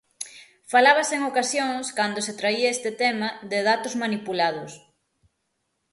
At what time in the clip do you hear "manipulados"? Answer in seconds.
4.03-4.71